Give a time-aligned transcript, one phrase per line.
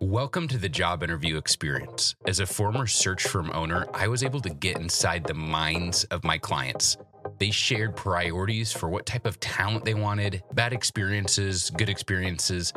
[0.00, 2.14] Welcome to the job interview experience.
[2.24, 6.22] As a former search firm owner, I was able to get inside the minds of
[6.22, 6.96] my clients.
[7.40, 12.72] They shared priorities for what type of talent they wanted, bad experiences, good experiences,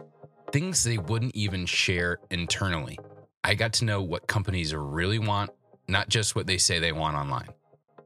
[0.52, 2.98] things they wouldn't even share internally.
[3.44, 5.52] I got to know what companies really want,
[5.88, 7.50] not just what they say they want online.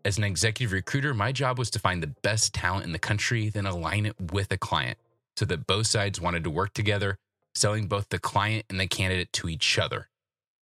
[0.04, 3.48] As an executive recruiter, my job was to find the best talent in the country,
[3.48, 4.98] then align it with a client
[5.38, 7.18] so that both sides wanted to work together
[7.56, 10.10] selling both the client and the candidate to each other.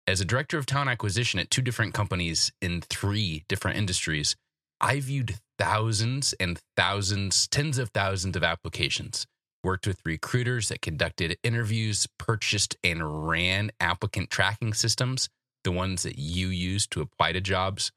[0.06, 4.36] As a director of talent acquisition at two different companies in three different industries,
[4.80, 9.26] I viewed thousands and thousands, tens of thousands of applications,
[9.62, 15.30] worked with recruiters that conducted interviews, purchased and ran applicant tracking systems,
[15.62, 17.90] the ones that you use to apply to jobs.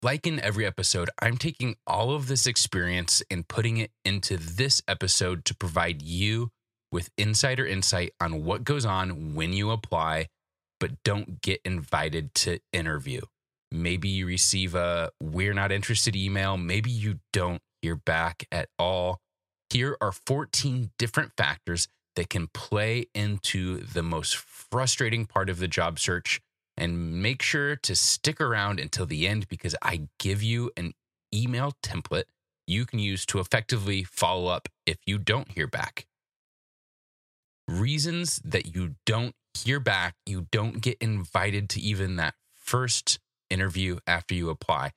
[0.00, 4.80] Like in every episode, I'm taking all of this experience and putting it into this
[4.86, 6.50] episode to provide you
[6.92, 10.28] with insider insight on what goes on when you apply,
[10.78, 13.22] but don't get invited to interview.
[13.72, 16.58] Maybe you receive a we're not interested email.
[16.58, 19.18] Maybe you don't hear back at all.
[19.70, 25.68] Here are 14 different factors that can play into the most frustrating part of the
[25.68, 26.40] job search.
[26.76, 30.92] And make sure to stick around until the end because I give you an
[31.32, 32.24] email template
[32.66, 36.06] you can use to effectively follow up if you don't hear back
[37.80, 43.18] reasons that you don't hear back, you don't get invited to even that first
[43.50, 44.92] interview after you apply.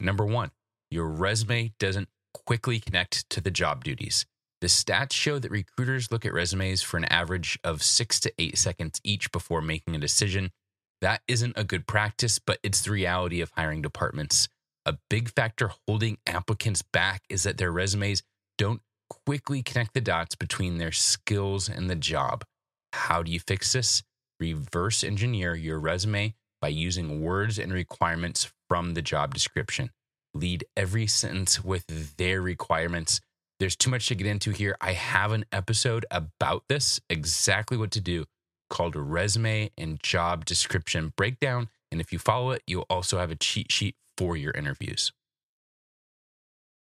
[0.00, 0.50] Number one,
[0.90, 4.26] your resume doesn't quickly connect to the job duties.
[4.60, 8.56] The stats show that recruiters look at resumes for an average of six to eight
[8.56, 10.52] seconds each before making a decision.
[11.00, 14.48] That isn't a good practice, but it's the reality of hiring departments.
[14.86, 18.22] A big factor holding applicants back is that their resumes
[18.56, 18.82] don't
[19.26, 22.44] quickly connect the dots between their skills and the job.
[22.92, 24.02] How do you fix this?
[24.40, 29.90] Reverse engineer your resume by using words and requirements from the job description.
[30.34, 33.20] Lead every sentence with their requirements.
[33.60, 34.76] There's too much to get into here.
[34.80, 38.24] I have an episode about this, exactly what to do,
[38.70, 41.68] called Resume and Job Description Breakdown.
[41.90, 45.12] And if you follow it, you'll also have a cheat sheet for your interviews.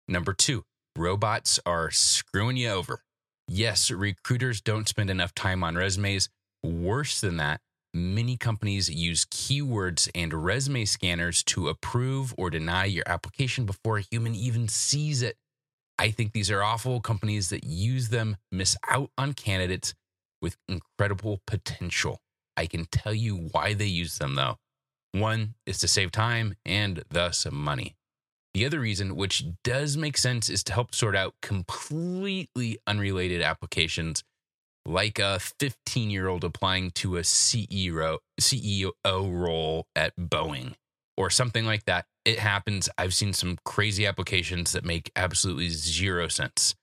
[0.08, 0.64] Number two,
[0.98, 3.02] robots are screwing you over.
[3.46, 6.28] Yes, recruiters don't spend enough time on resumes.
[6.62, 7.60] Worse than that,
[7.94, 14.04] many companies use keywords and resume scanners to approve or deny your application before a
[14.10, 15.36] human even sees it.
[15.98, 17.00] I think these are awful.
[17.00, 19.94] Companies that use them miss out on candidates
[20.42, 22.20] with incredible potential.
[22.56, 24.56] I can tell you why they use them, though.
[25.12, 27.97] One is to save time and thus money.
[28.54, 34.24] The other reason, which does make sense, is to help sort out completely unrelated applications,
[34.86, 40.74] like a 15 year old applying to a CEO, CEO role at Boeing
[41.18, 42.06] or something like that.
[42.24, 42.88] It happens.
[42.96, 46.74] I've seen some crazy applications that make absolutely zero sense.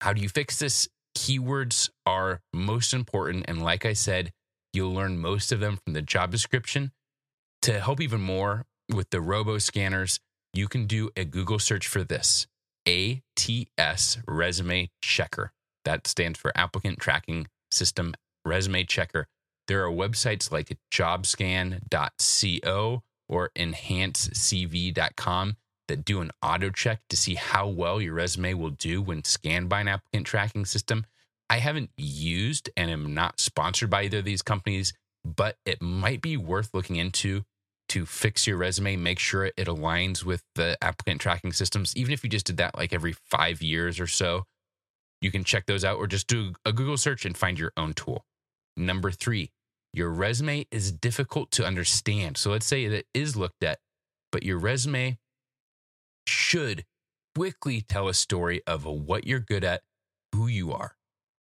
[0.00, 0.88] How do you fix this?
[1.16, 3.44] Keywords are most important.
[3.48, 4.32] And like I said,
[4.72, 6.92] you'll learn most of them from the job description.
[7.62, 10.18] To help even more with the robo scanners,
[10.52, 12.46] you can do a Google search for this
[12.86, 15.52] ATS Resume Checker.
[15.84, 18.14] That stands for Applicant Tracking System
[18.44, 19.26] Resume Checker.
[19.68, 25.56] There are websites like jobscan.co or enhancecv.com
[25.88, 29.68] that do an auto check to see how well your resume will do when scanned
[29.68, 31.04] by an applicant tracking system.
[31.50, 34.92] I haven't used and am not sponsored by either of these companies,
[35.24, 37.44] but it might be worth looking into
[37.92, 41.94] to fix your resume, make sure it aligns with the applicant tracking systems.
[41.94, 44.44] Even if you just did that like every five years or so,
[45.20, 47.92] you can check those out or just do a Google search and find your own
[47.92, 48.24] tool.
[48.78, 49.50] Number three,
[49.92, 52.38] your resume is difficult to understand.
[52.38, 53.78] So let's say that it is looked at,
[54.30, 55.18] but your resume
[56.26, 56.86] should
[57.36, 59.82] quickly tell a story of what you're good at,
[60.34, 60.96] who you are.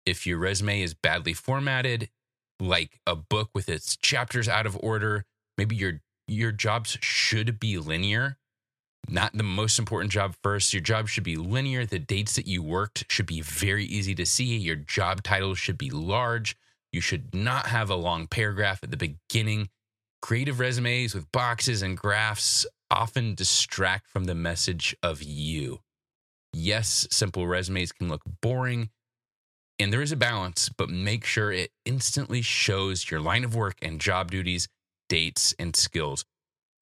[0.04, 2.10] If your resume is badly formatted,
[2.58, 5.26] like a book with its chapters out of order,
[5.56, 6.00] maybe your
[6.30, 8.36] your jobs should be linear.
[9.08, 10.72] Not the most important job first.
[10.72, 11.84] Your job should be linear.
[11.86, 14.56] The dates that you worked should be very easy to see.
[14.56, 16.56] Your job titles should be large.
[16.92, 19.70] You should not have a long paragraph at the beginning.
[20.22, 25.80] Creative resumes with boxes and graphs often distract from the message of you.
[26.52, 28.90] Yes, simple resumes can look boring,
[29.78, 33.76] and there is a balance, but make sure it instantly shows your line of work
[33.80, 34.68] and job duties,
[35.10, 36.24] dates, and skills.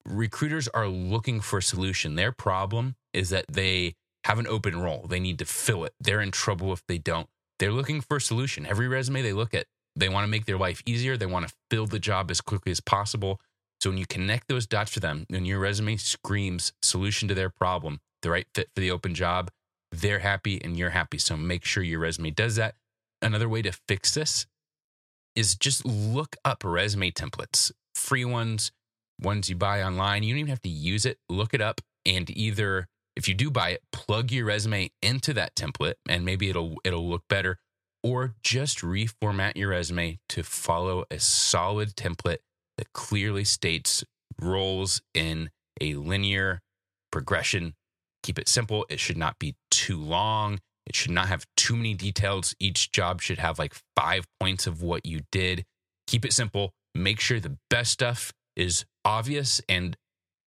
[0.05, 2.15] Recruiters are looking for a solution.
[2.15, 5.05] Their problem is that they have an open role.
[5.09, 5.93] They need to fill it.
[5.99, 7.27] They're in trouble if they don't.
[7.57, 8.65] They're looking for a solution.
[8.65, 9.65] Every resume they look at,
[9.95, 11.17] they want to make their life easier.
[11.17, 13.41] They want to fill the job as quickly as possible.
[13.81, 17.49] So when you connect those dots for them and your resume screams solution to their
[17.49, 19.51] problem, the right fit for the open job,
[19.91, 21.17] they're happy and you're happy.
[21.17, 22.75] So make sure your resume does that.
[23.21, 24.45] Another way to fix this
[25.35, 27.71] is just look up resume templates,
[28.09, 28.71] free ones,
[29.21, 30.23] ones you buy online.
[30.23, 31.19] You don't even have to use it.
[31.29, 35.55] Look it up and either if you do buy it, plug your resume into that
[35.55, 37.59] template and maybe it'll it'll look better
[38.01, 42.39] or just reformat your resume to follow a solid template
[42.77, 44.03] that clearly states
[44.41, 46.61] roles in a linear
[47.11, 47.75] progression.
[48.23, 48.85] Keep it simple.
[48.89, 50.59] It should not be too long.
[50.87, 52.55] It should not have too many details.
[52.59, 55.65] Each job should have like five points of what you did.
[56.07, 56.73] Keep it simple.
[56.95, 59.95] Make sure the best stuff is obvious and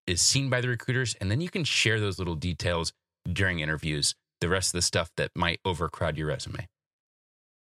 [0.06, 1.14] is seen by the recruiters.
[1.20, 2.92] And then you can share those little details
[3.30, 6.66] during interviews, the rest of the stuff that might overcrowd your resume.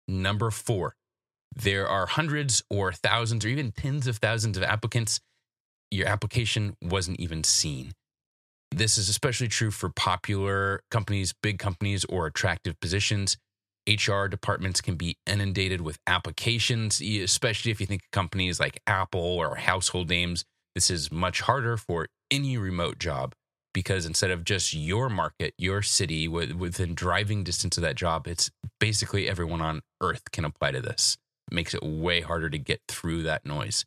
[0.08, 0.96] Number four,
[1.54, 5.20] there are hundreds or thousands or even tens of thousands of applicants.
[5.90, 7.92] Your application wasn't even seen.
[8.70, 13.36] This is especially true for popular companies, big companies, or attractive positions.
[13.88, 19.56] HR departments can be inundated with applications, especially if you think companies like Apple or
[19.56, 20.44] household names.
[20.74, 23.34] This is much harder for any remote job
[23.74, 28.50] because instead of just your market, your city, within driving distance of that job, it's
[28.78, 31.16] basically everyone on earth can apply to this
[31.52, 33.84] makes it way harder to get through that noise.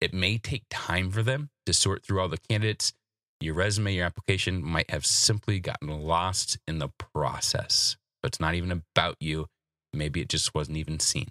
[0.00, 2.92] It may take time for them to sort through all the candidates.
[3.40, 8.54] Your resume, your application might have simply gotten lost in the process, but it's not
[8.54, 9.46] even about you.
[9.92, 11.28] Maybe it just wasn't even seen.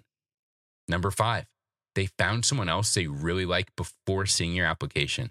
[0.88, 1.46] Number five,
[1.94, 5.30] they found someone else they really like before seeing your application.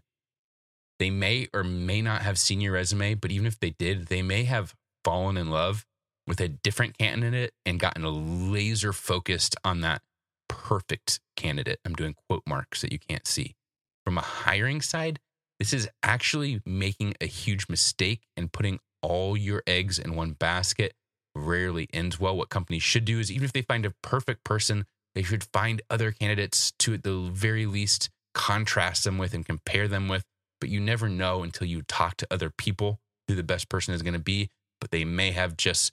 [1.00, 4.22] They may or may not have seen your resume, but even if they did, they
[4.22, 4.74] may have
[5.04, 5.86] fallen in love
[6.26, 10.02] with a different candidate and gotten laser focused on that
[10.50, 11.80] perfect candidate.
[11.86, 13.56] I'm doing quote marks that you can't see.
[14.04, 15.20] From a hiring side,
[15.60, 20.94] this is actually making a huge mistake and putting all your eggs in one basket
[21.38, 22.36] rarely ends well.
[22.36, 25.82] What companies should do is even if they find a perfect person, they should find
[25.90, 30.24] other candidates to at the very least contrast them with and compare them with.
[30.60, 34.02] But you never know until you talk to other people who the best person is
[34.02, 34.50] going to be.
[34.80, 35.92] But they may have just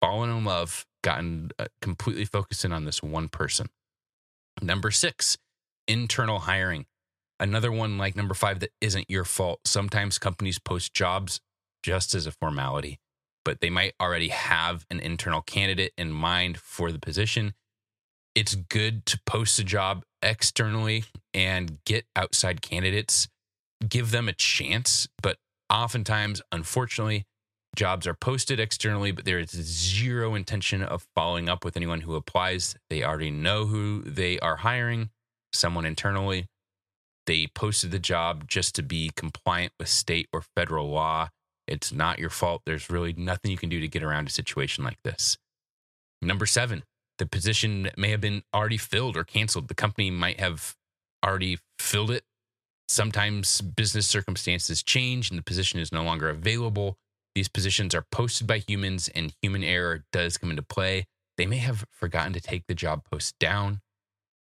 [0.00, 3.68] fallen in love, gotten uh, completely focused in on this one person.
[4.60, 5.38] Number six,
[5.86, 6.86] internal hiring.
[7.40, 9.60] Another one like number five that isn't your fault.
[9.64, 11.40] Sometimes companies post jobs
[11.82, 12.98] just as a formality,
[13.44, 17.54] but they might already have an internal candidate in mind for the position.
[18.34, 23.28] It's good to post a job externally and get outside candidates,
[23.88, 25.06] give them a chance.
[25.22, 25.38] But
[25.70, 27.26] oftentimes, unfortunately,
[27.74, 32.14] Jobs are posted externally, but there is zero intention of following up with anyone who
[32.14, 32.76] applies.
[32.88, 35.10] They already know who they are hiring,
[35.52, 36.46] someone internally.
[37.26, 41.30] They posted the job just to be compliant with state or federal law.
[41.66, 42.62] It's not your fault.
[42.66, 45.38] There's really nothing you can do to get around a situation like this.
[46.20, 46.84] Number seven,
[47.18, 49.68] the position may have been already filled or canceled.
[49.68, 50.76] The company might have
[51.24, 52.24] already filled it.
[52.88, 56.98] Sometimes business circumstances change and the position is no longer available.
[57.34, 61.06] These positions are posted by humans and human error does come into play.
[61.36, 63.80] They may have forgotten to take the job post down.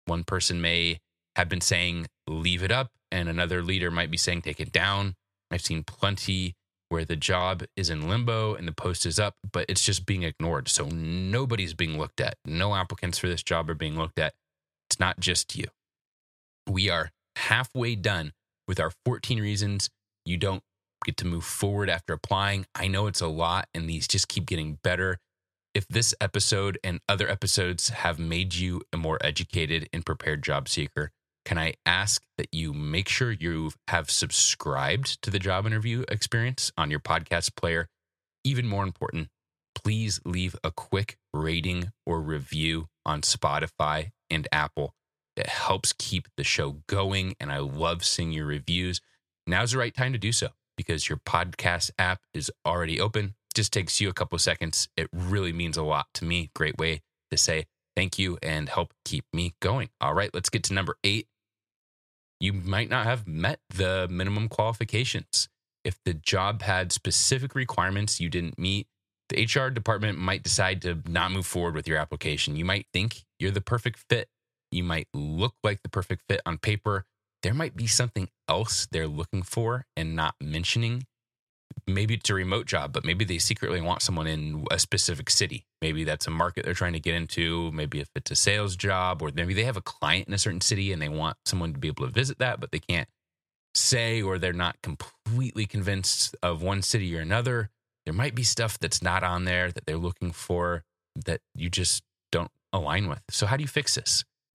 [0.06, 1.00] One person may
[1.36, 2.90] have been saying, leave it up.
[3.10, 5.14] And another leader might be saying, take it down.
[5.50, 6.54] I've seen plenty
[6.92, 10.24] where the job is in limbo and the post is up, but it's just being
[10.24, 10.68] ignored.
[10.68, 12.34] So nobody's being looked at.
[12.44, 14.34] No applicants for this job are being looked at.
[14.90, 15.68] It's not just you.
[16.68, 18.32] We are halfway done
[18.68, 19.88] with our 14 reasons
[20.26, 20.62] you don't
[21.06, 22.66] get to move forward after applying.
[22.74, 25.16] I know it's a lot, and these just keep getting better.
[25.74, 30.68] If this episode and other episodes have made you a more educated and prepared job
[30.68, 31.10] seeker,
[31.44, 36.72] can I ask that you make sure you have subscribed to the job interview experience
[36.76, 37.88] on your podcast player?
[38.44, 39.28] Even more important,
[39.74, 44.94] please leave a quick rating or review on Spotify and Apple.
[45.36, 49.00] It helps keep the show going, and I love seeing your reviews.
[49.46, 53.34] Now's the right time to do so because your podcast app is already open.
[53.54, 54.88] Just takes you a couple seconds.
[54.96, 56.50] It really means a lot to me.
[56.54, 59.88] Great way to say thank you and help keep me going.
[60.00, 61.26] All right, let's get to number eight.
[62.42, 65.48] You might not have met the minimum qualifications.
[65.84, 68.88] If the job had specific requirements you didn't meet,
[69.28, 72.56] the HR department might decide to not move forward with your application.
[72.56, 74.28] You might think you're the perfect fit.
[74.72, 77.06] You might look like the perfect fit on paper,
[77.44, 81.06] there might be something else they're looking for and not mentioning.
[81.86, 85.66] Maybe it's a remote job, but maybe they secretly want someone in a specific city.
[85.80, 87.72] Maybe that's a market they're trying to get into.
[87.72, 90.60] Maybe if it's a sales job, or maybe they have a client in a certain
[90.60, 93.08] city and they want someone to be able to visit that, but they can't
[93.74, 97.70] say, or they're not completely convinced of one city or another.
[98.04, 100.84] There might be stuff that's not on there that they're looking for
[101.26, 103.22] that you just don't align with.
[103.30, 104.24] So, how do you fix this?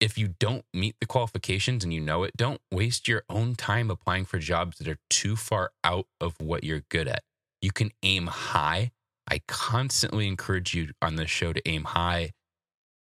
[0.00, 3.90] if you don't meet the qualifications and you know it, don't waste your own time
[3.90, 7.22] applying for jobs that are too far out of what you're good at.
[7.60, 8.92] You can aim high.
[9.30, 12.32] I constantly encourage you on this show to aim high,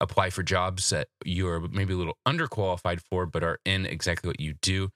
[0.00, 4.40] apply for jobs that you're maybe a little underqualified for, but are in exactly what
[4.40, 4.90] you do.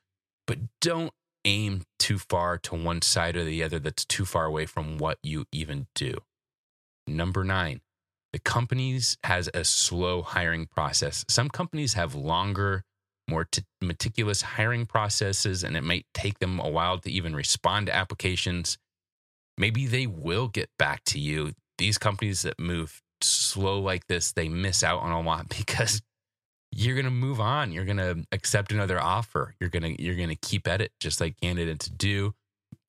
[0.47, 1.13] But don't
[1.45, 5.19] aim too far to one side or the other that's too far away from what
[5.23, 6.19] you even do.
[7.07, 7.81] Number nine,
[8.33, 11.25] the companies has a slow hiring process.
[11.29, 12.85] Some companies have longer,
[13.29, 17.87] more t- meticulous hiring processes, and it might take them a while to even respond
[17.87, 18.79] to applications.
[19.59, 21.53] Maybe they will get back to you.
[21.77, 26.01] These companies that move slow like this, they miss out on a lot because
[26.75, 27.71] you're going to move on.
[27.71, 29.55] You're going to accept another offer.
[29.61, 32.35] You're going to you're going to keep at it just like candidates do.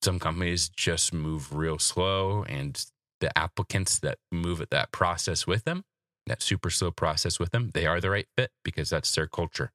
[0.02, 2.82] Some companies just move real slow and
[3.24, 5.82] the applicants that move at that process with them,
[6.26, 9.72] that super slow process with them, they are the right fit because that's their culture.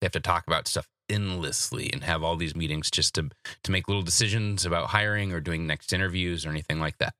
[0.00, 3.30] They have to talk about stuff endlessly and have all these meetings just to
[3.64, 7.14] to make little decisions about hiring or doing next interviews or anything like that.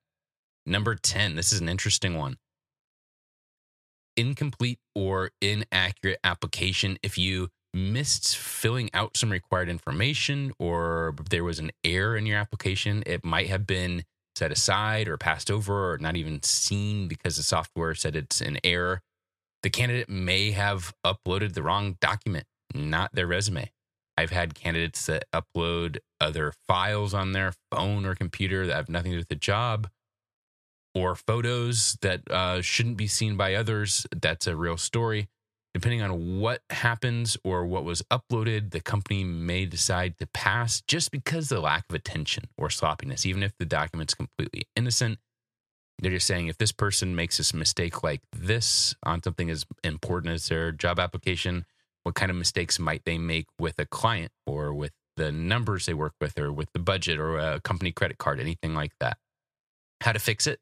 [0.65, 2.37] Number 10, this is an interesting one.
[4.17, 11.59] Incomplete or inaccurate application if you missed filling out some required information or there was
[11.59, 14.05] an error in your application, it might have been
[14.37, 18.59] set aside or passed over or not even seen because the software said it's an
[18.65, 19.03] error.
[19.63, 23.71] The candidate may have uploaded the wrong document, not their resume.
[24.17, 29.13] I've had candidates that upload other files on their phone or computer that have nothing
[29.13, 29.89] to do with the job
[30.95, 34.07] or photos that uh, shouldn't be seen by others.
[34.15, 35.29] That's a real story
[35.75, 41.11] depending on what happens or what was uploaded, the company may decide to pass just
[41.11, 45.19] because the lack of attention or sloppiness, even if the document's completely innocent.
[46.01, 50.33] They're just saying if this person makes this mistake like this on something as important
[50.33, 51.67] as their job application,
[52.03, 55.95] what kind of mistakes might they make with a client or with the numbers they
[55.95, 59.19] work with or with the budget or a company credit card, anything like that?
[60.01, 60.59] How to fix it?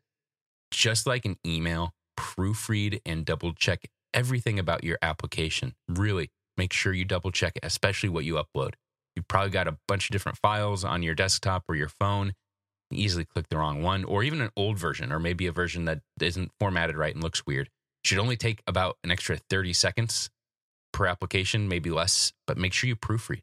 [0.73, 5.75] Just like an email, proofread and double check everything about your application.
[5.89, 8.75] Really make sure you double check it, especially what you upload.
[9.15, 12.33] You've probably got a bunch of different files on your desktop or your phone.
[12.91, 15.85] You easily click the wrong one, or even an old version, or maybe a version
[15.85, 17.67] that isn't formatted right and looks weird.
[17.67, 20.31] It should only take about an extra 30 seconds
[20.93, 23.43] per application, maybe less, but make sure you proofread.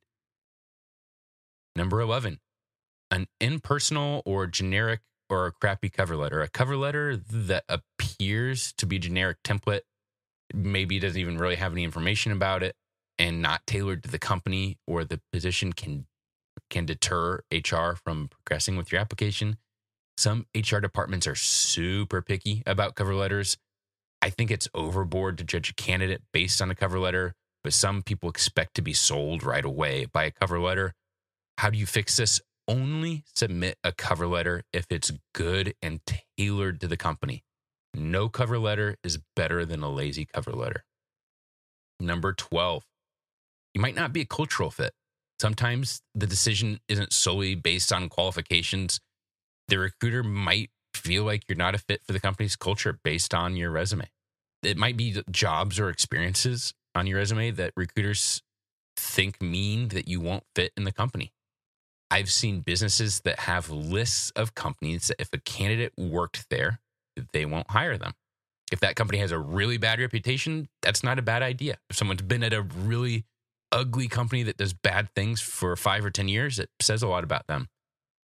[1.76, 2.40] Number 11,
[3.12, 6.42] an impersonal or generic or a crappy cover letter.
[6.42, 9.82] A cover letter that appears to be generic template,
[10.54, 12.76] maybe doesn't even really have any information about it
[13.18, 16.06] and not tailored to the company or the position can
[16.70, 19.58] can deter HR from progressing with your application.
[20.18, 23.58] Some HR departments are super picky about cover letters.
[24.22, 27.34] I think it's overboard to judge a candidate based on a cover letter,
[27.64, 30.94] but some people expect to be sold right away by a cover letter.
[31.58, 32.42] How do you fix this?
[32.68, 36.00] Only submit a cover letter if it's good and
[36.38, 37.45] tailored to the company.
[37.96, 40.84] No cover letter is better than a lazy cover letter.
[42.00, 42.84] Number 12,
[43.74, 44.94] you might not be a cultural fit.
[45.40, 49.00] Sometimes the decision isn't solely based on qualifications.
[49.68, 53.56] The recruiter might feel like you're not a fit for the company's culture based on
[53.56, 54.10] your resume.
[54.64, 58.42] It might be jobs or experiences on your resume that recruiters
[58.98, 61.34] think mean that you won't fit in the company.
[62.10, 66.80] I've seen businesses that have lists of companies that if a candidate worked there,
[67.34, 68.14] they won't hire them.
[68.72, 71.78] If that company has a really bad reputation, that's not a bad idea.
[71.90, 73.26] If someone's been at a really
[73.72, 77.24] ugly company that does bad things for five or 10 years, it says a lot
[77.24, 77.68] about them.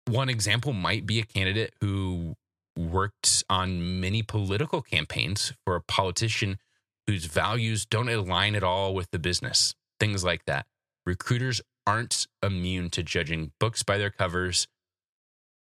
[0.05, 2.35] One example might be a candidate who
[2.77, 6.59] worked on many political campaigns for a politician
[7.07, 10.65] whose values don't align at all with the business, things like that.
[11.05, 14.67] Recruiters aren't immune to judging books by their covers.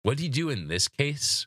[0.02, 1.46] What do you do in this case?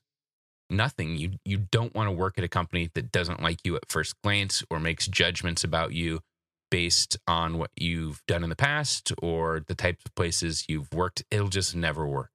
[0.69, 1.15] Nothing.
[1.15, 4.15] You you don't want to work at a company that doesn't like you at first
[4.23, 6.21] glance or makes judgments about you
[6.69, 11.23] based on what you've done in the past or the types of places you've worked.
[11.31, 12.29] It'll just never work.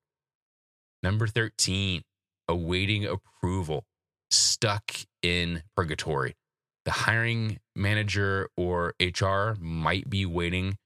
[1.02, 2.02] Number 13,
[2.48, 3.85] awaiting approval,
[4.30, 6.35] stuck in purgatory.
[6.85, 10.76] The hiring manager or HR might be waiting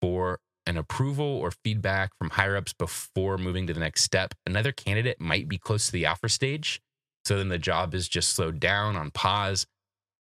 [0.00, 4.34] for an approval or feedback from higher ups before moving to the next step.
[4.44, 6.80] Another candidate might be close to the offer stage.
[7.26, 9.66] So then the job is just slowed down on pause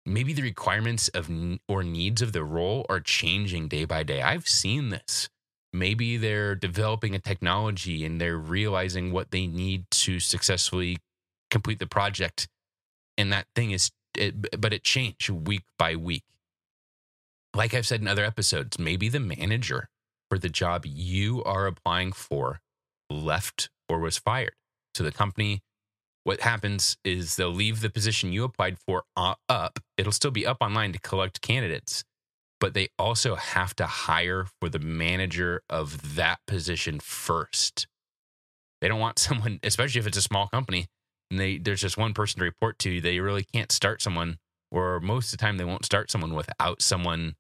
[0.06, 1.30] maybe the requirements of
[1.68, 4.22] or needs of the role are changing day by day.
[4.22, 5.30] I've seen this.
[5.74, 10.98] Maybe they're developing a technology and they're realizing what they need to successfully
[11.50, 12.48] complete the project.
[13.18, 16.24] And that thing is, it, but it changed week by week.
[17.54, 19.88] Like I've said in other episodes, maybe the manager
[20.30, 22.60] for the job you are applying for
[23.10, 24.56] left or was fired.
[24.94, 25.62] So the company
[26.24, 29.80] what happens is they'll leave the position you applied for uh, up.
[29.98, 32.04] It'll still be up online to collect candidates,
[32.60, 37.88] but they also have to hire for the manager of that position first.
[38.82, 40.88] They don't want someone, especially if it's a small company
[41.32, 43.02] and they there's just one person to report to.
[43.02, 44.38] They really can't start someone,
[44.70, 47.36] or most of the time they won't start someone without someone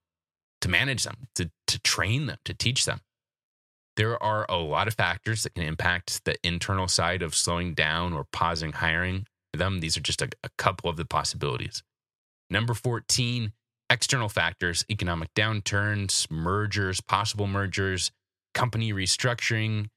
[0.61, 3.01] to manage them, to to train them, to teach them
[3.97, 8.13] there are a lot of factors that can impact the internal side of slowing down
[8.13, 9.79] or pausing hiring them.
[9.79, 11.83] These are just a, a couple of the possibilities.
[12.49, 13.51] Number 14,
[13.89, 18.11] external factors, economic downturns, mergers, possible mergers,
[18.53, 19.87] company restructuring,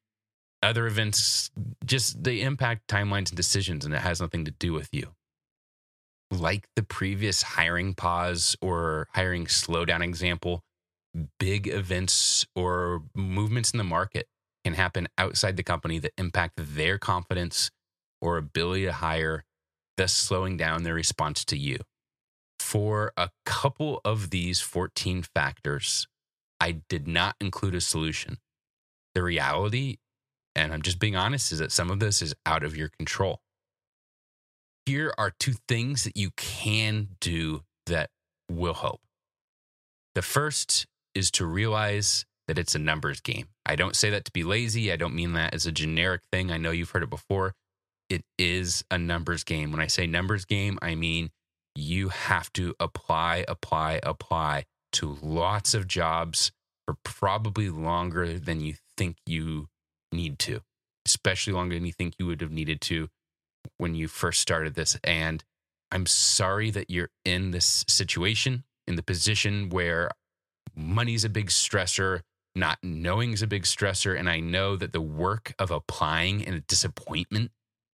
[0.62, 1.50] other events,
[1.84, 5.12] just they impact timelines and decisions, and it has nothing to do with you.
[6.30, 10.62] Like the previous hiring pause or hiring slowdown example,
[11.38, 14.26] big events or movements in the market
[14.64, 17.70] can happen outside the company that impact their confidence
[18.20, 19.44] or ability to hire,
[19.96, 21.78] thus slowing down their response to you.
[22.58, 26.08] For a couple of these 14 factors,
[26.60, 28.38] I did not include a solution.
[29.14, 29.98] The reality,
[30.56, 33.40] and I'm just being honest, is that some of this is out of your control.
[34.86, 38.10] Here are two things that you can do that
[38.50, 39.00] will help.
[40.14, 43.48] The first is to realize that it's a numbers game.
[43.64, 44.92] I don't say that to be lazy.
[44.92, 46.50] I don't mean that as a generic thing.
[46.50, 47.54] I know you've heard it before.
[48.10, 49.70] It is a numbers game.
[49.70, 51.30] When I say numbers game, I mean
[51.74, 56.52] you have to apply, apply, apply to lots of jobs
[56.86, 59.68] for probably longer than you think you
[60.12, 60.60] need to,
[61.06, 63.08] especially longer than you think you would have needed to
[63.78, 64.98] when you first started this.
[65.02, 65.42] And
[65.90, 70.10] I'm sorry that you're in this situation, in the position where
[70.76, 72.20] money's a big stressor,
[72.54, 74.18] not knowing is a big stressor.
[74.18, 77.50] And I know that the work of applying and a disappointment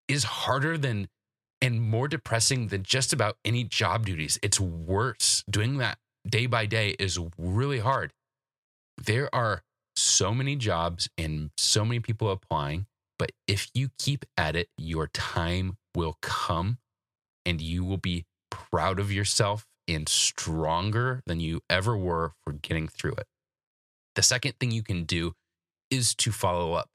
[0.07, 1.07] is harder than
[1.61, 4.37] and more depressing than just about any job duties.
[4.43, 5.43] It's worse.
[5.49, 8.13] Doing that day by day is really hard.
[8.97, 9.63] There are
[9.95, 12.85] so many jobs and so many people applying,
[13.17, 16.77] but if you keep at it, your time will come
[17.45, 22.87] and you will be proud of yourself and stronger than you ever were for getting
[22.87, 23.27] through it.
[24.15, 25.33] The second thing you can do
[25.89, 26.89] is to follow up.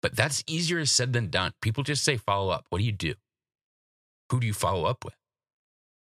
[0.00, 1.52] But that's easier said than done.
[1.60, 2.66] People just say follow up.
[2.70, 3.14] What do you do?
[4.30, 5.14] Who do you follow up with?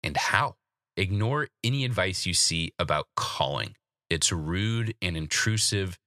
[0.03, 0.55] And how?
[0.95, 3.75] Ignore any advice you see about calling.
[4.09, 5.97] It's rude and intrusive.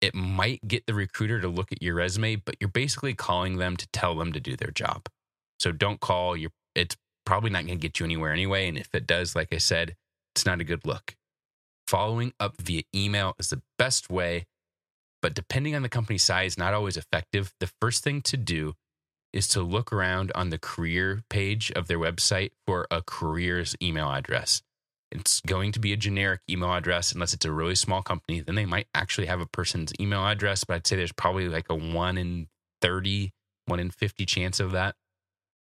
[0.00, 3.76] It might get the recruiter to look at your resume, but you're basically calling them
[3.76, 5.06] to tell them to do their job.
[5.60, 6.36] So don't call.
[6.36, 8.68] You're, it's probably not going to get you anywhere anyway.
[8.68, 9.96] And if it does, like I said,
[10.34, 11.16] it's not a good look.
[11.86, 14.46] Following up via email is the best way,
[15.20, 17.52] but depending on the company size, not always effective.
[17.60, 18.74] The first thing to do
[19.32, 24.10] is to look around on the career page of their website for a careers email
[24.10, 24.62] address.
[25.10, 28.40] It's going to be a generic email address unless it's a really small company.
[28.40, 31.66] Then they might actually have a person's email address, but I'd say there's probably like
[31.68, 32.48] a 1 in
[32.80, 33.32] 30,
[33.66, 34.96] 1 in 50 chance of that.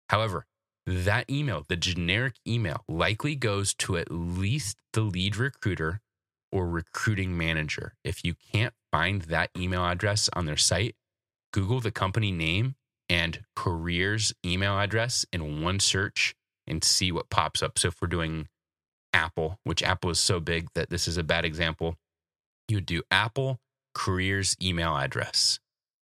[0.08, 0.46] However,
[0.88, 6.00] that email, the generic email, likely goes to at least the lead recruiter
[6.50, 7.94] or recruiting manager.
[8.04, 10.96] If you can't find that email address on their site,
[11.52, 12.74] Google the company name
[13.08, 16.34] and careers email address in one search
[16.66, 17.78] and see what pops up.
[17.78, 18.48] So if we're doing
[19.12, 21.96] Apple, which Apple is so big that this is a bad example,
[22.66, 23.60] you would do Apple
[23.94, 25.58] careers email address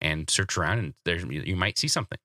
[0.01, 2.17] and search around and there you might see something.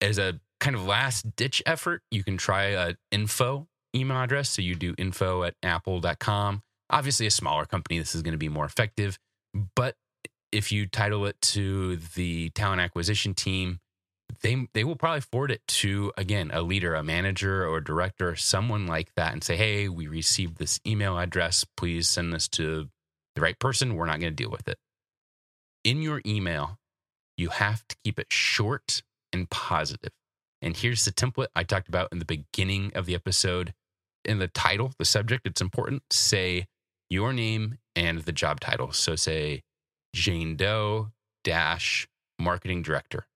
[0.00, 4.48] As a kind of last ditch effort, you can try a info email address.
[4.48, 6.62] So you do info at apple.com.
[6.88, 9.18] Obviously, a smaller company, this is going to be more effective.
[9.76, 9.94] But
[10.52, 13.80] if you title it to the talent acquisition team,
[14.40, 18.34] they they will probably forward it to again a leader, a manager or a director,
[18.34, 21.66] someone like that, and say, "Hey, we received this email address.
[21.76, 22.88] Please send this to
[23.34, 23.96] the right person.
[23.96, 24.78] We're not going to deal with it."
[25.84, 26.78] In your email,
[27.36, 30.12] you have to keep it short and positive.
[30.64, 33.74] And here's the template I talked about in the beginning of the episode.
[34.24, 36.02] In the title, the subject, it's important.
[36.10, 36.68] Say
[37.10, 38.90] your name and the job title.
[38.92, 39.62] So say
[40.14, 41.10] Jane Doe
[41.44, 43.26] dash marketing director.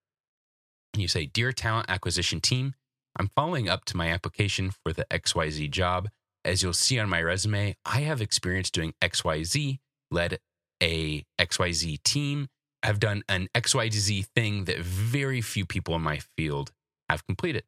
[0.94, 2.74] And you say, Dear talent acquisition team,
[3.18, 6.08] I'm following up to my application for the XYZ job.
[6.46, 10.38] As you'll see on my resume, I have experience doing XYZ, led
[10.82, 12.48] a XYZ team.
[12.82, 16.72] I've done an XYZ thing that very few people in my field
[17.08, 17.64] have completed.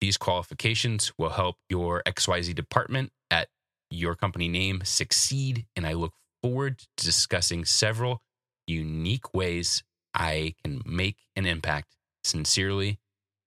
[0.00, 3.48] These qualifications will help your XYZ department at
[3.90, 8.22] your company name succeed, and I look forward to discussing several
[8.66, 11.96] unique ways I can make an impact.
[12.22, 12.98] Sincerely,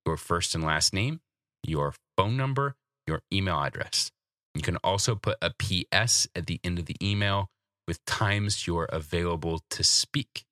[0.06, 1.22] your first and last name,
[1.64, 2.76] your phone number,
[3.06, 4.12] your email address.
[4.56, 7.50] You can also put a PS at the end of the email
[7.88, 10.47] with times you're available to speak.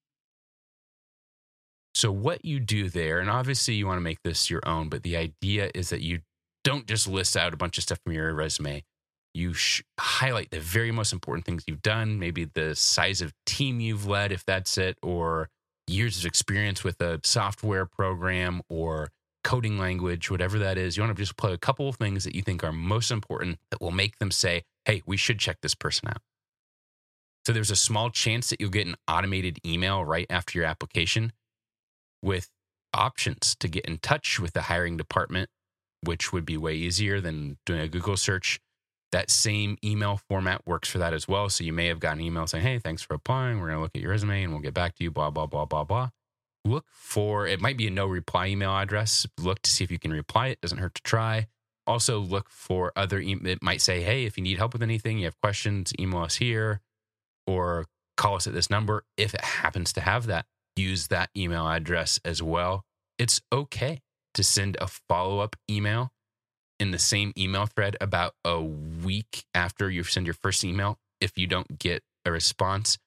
[1.96, 5.02] So, what you do there, and obviously you want to make this your own, but
[5.02, 6.20] the idea is that you
[6.64, 8.84] don't just list out a bunch of stuff from your resume
[9.36, 13.80] you sh- highlight the very most important things you've done, maybe the size of team
[13.80, 15.50] you've led, if that's it, or
[15.88, 19.10] years of experience with a software program or
[19.44, 20.96] coding language, whatever that is.
[20.96, 23.60] You want to just put a couple of things that you think are most important
[23.70, 26.22] that will make them say, hey, we should check this person out.
[27.46, 31.32] So there's a small chance that you'll get an automated email right after your application
[32.26, 32.50] with
[32.94, 35.50] options to get in touch with the hiring department,
[36.02, 38.60] which would be way easier than doing a Google search
[39.12, 41.50] that same email format works for that as well.
[41.50, 43.60] So you may have gotten an email saying, Hey, thanks for applying.
[43.60, 45.46] We're going to look at your resume and we'll get back to you, blah, blah,
[45.46, 46.10] blah, blah, blah.
[46.66, 49.26] Look for it, might be a no reply email address.
[49.40, 50.48] Look to see if you can reply.
[50.48, 51.48] It doesn't hurt to try.
[51.88, 55.20] Also, look for other, e- it might say, Hey, if you need help with anything,
[55.20, 56.82] you have questions, email us here
[57.48, 57.86] or
[58.18, 59.06] call us at this number.
[59.16, 62.84] If it happens to have that, use that email address as well.
[63.18, 64.02] It's okay
[64.34, 66.12] to send a follow up email
[66.80, 70.98] in the same email thread about a week after you send your first email.
[71.22, 72.98] If you don't get a response,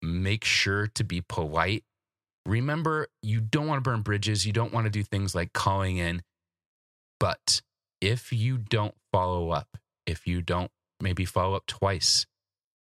[0.00, 1.84] make sure to be polite.
[2.44, 4.46] Remember, you don't want to burn bridges.
[4.46, 6.22] You don't want to do things like calling in.
[7.18, 7.62] But
[8.00, 12.26] if you don't follow up, if you don't maybe follow up twice,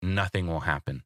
[0.04, 1.04] nothing will happen.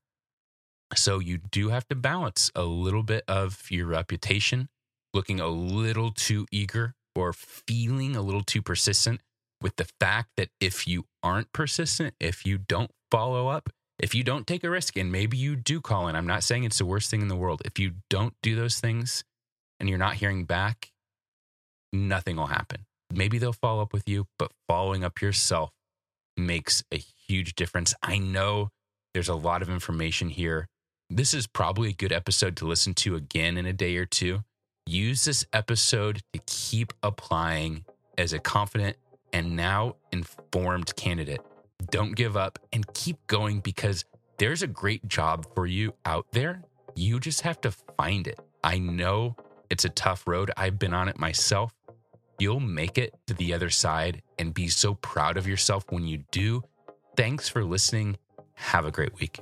[0.95, 4.69] So you do have to balance a little bit of your reputation,
[5.13, 9.21] looking a little too eager or feeling a little too persistent
[9.61, 14.23] with the fact that if you aren't persistent, if you don't follow up, if you
[14.23, 16.85] don't take a risk, and maybe you do call in, I'm not saying it's the
[16.85, 17.61] worst thing in the world.
[17.63, 19.23] If you don't do those things
[19.79, 20.91] and you're not hearing back,
[21.93, 22.85] nothing will happen.
[23.13, 25.69] Maybe they'll follow up with you, but following up yourself
[26.35, 27.93] makes a huge difference.
[28.01, 28.69] I know
[29.13, 30.67] there's a lot of information here.
[31.15, 34.43] This is probably a good episode to listen to again in a day or two.
[34.87, 37.85] Use this episode to keep applying
[38.17, 38.97] as a confident
[39.31, 41.41] and now informed candidate.
[41.91, 44.05] Don't give up and keep going because
[44.39, 46.63] there's a great job for you out there.
[46.95, 48.39] You just have to find it.
[48.63, 49.35] I know
[49.69, 50.49] it's a tough road.
[50.57, 51.75] I've been on it myself.
[52.39, 56.23] You'll make it to the other side and be so proud of yourself when you
[56.31, 56.63] do.
[57.15, 58.17] Thanks for listening.
[58.55, 59.41] Have a great week.